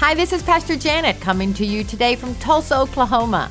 [0.00, 3.50] Hi, this is Pastor Janet coming to you today from Tulsa, Oklahoma.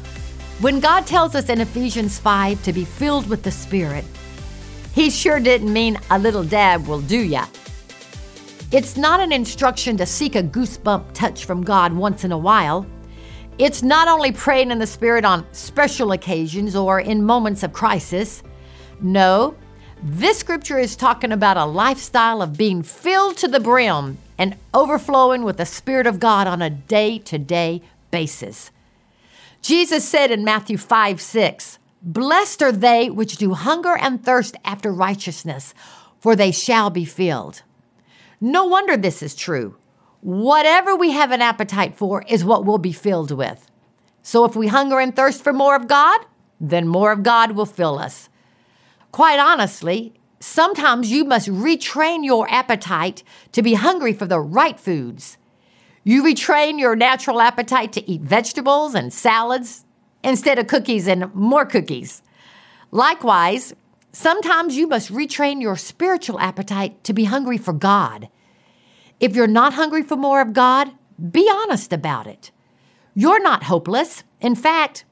[0.61, 4.05] When God tells us in Ephesians 5 to be filled with the Spirit,
[4.95, 7.47] He sure didn't mean a little dab will do ya.
[8.71, 12.85] It's not an instruction to seek a goosebump touch from God once in a while.
[13.57, 18.41] It's not only praying in the Spirit on special occasions or in moments of crisis.
[19.01, 19.53] No,
[20.03, 25.43] this scripture is talking about a lifestyle of being filled to the brim and overflowing
[25.43, 28.71] with the Spirit of God on a day to day basis.
[29.61, 34.91] Jesus said in Matthew 5 6, Blessed are they which do hunger and thirst after
[34.91, 35.73] righteousness,
[36.19, 37.63] for they shall be filled.
[38.39, 39.77] No wonder this is true.
[40.21, 43.69] Whatever we have an appetite for is what we'll be filled with.
[44.21, 46.21] So if we hunger and thirst for more of God,
[46.59, 48.29] then more of God will fill us.
[49.17, 55.39] Quite honestly, sometimes you must retrain your appetite to be hungry for the right foods.
[56.03, 59.85] You retrain your natural appetite to eat vegetables and salads
[60.23, 62.21] instead of cookies and more cookies.
[62.91, 63.73] Likewise,
[64.11, 68.29] sometimes you must retrain your spiritual appetite to be hungry for God.
[69.19, 70.91] If you're not hungry for more of God,
[71.31, 72.51] be honest about it.
[73.15, 74.23] You're not hopeless.
[74.41, 75.05] In fact,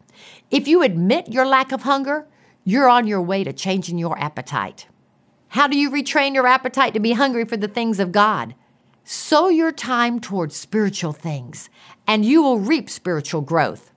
[0.51, 2.27] if you admit your lack of hunger,
[2.65, 4.87] you're on your way to changing your appetite.
[5.49, 8.55] How do you retrain your appetite to be hungry for the things of God?
[9.03, 11.69] Sow your time towards spiritual things,
[12.07, 13.91] and you will reap spiritual growth.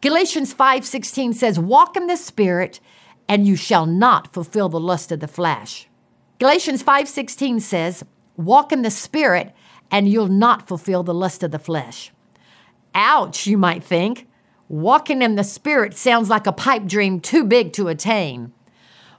[0.00, 2.80] Galatians 5:16 says, "Walk in the spirit,
[3.28, 5.88] and you shall not fulfill the lust of the flesh."
[6.40, 8.02] Galatians 5:16 says,
[8.36, 9.54] "Walk in the spirit,
[9.92, 12.12] and you'll not fulfill the lust of the flesh."
[12.96, 14.26] Ouch, you might think.
[14.68, 18.52] Walking in the Spirit sounds like a pipe dream too big to attain.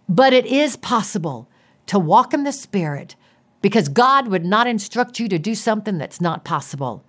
[0.10, 1.48] But it is possible
[1.88, 3.16] to walk in the Spirit
[3.62, 7.04] because God would not instruct you to do something that's not possible.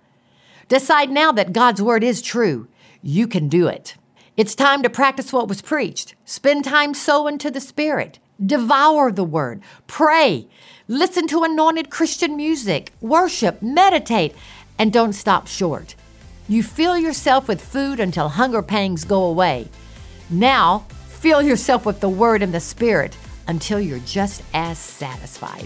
[0.67, 2.67] Decide now that God's Word is true.
[3.01, 3.95] You can do it.
[4.37, 6.15] It's time to practice what was preached.
[6.25, 8.19] Spend time sowing to the Spirit.
[8.43, 9.61] Devour the Word.
[9.87, 10.47] Pray.
[10.87, 12.91] Listen to anointed Christian music.
[12.99, 13.61] Worship.
[13.61, 14.35] Meditate.
[14.77, 15.95] And don't stop short.
[16.47, 19.67] You fill yourself with food until hunger pangs go away.
[20.29, 23.17] Now, fill yourself with the Word and the Spirit
[23.47, 25.65] until you're just as satisfied.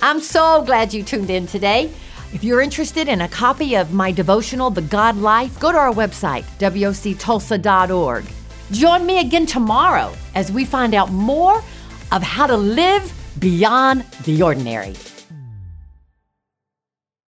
[0.00, 1.90] I'm so glad you tuned in today.
[2.32, 5.92] If you're interested in a copy of my devotional, The God Life, go to our
[5.92, 8.24] website, woctulsa.org.
[8.70, 11.62] Join me again tomorrow as we find out more
[12.12, 14.94] of how to live beyond the ordinary.